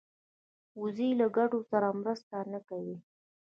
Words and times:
وزې 0.79 1.09
له 1.19 1.27
ګډو 1.37 1.59
سره 1.69 1.87
مرسته 1.99 2.35
نه 2.53 2.59
کوي 2.69 2.97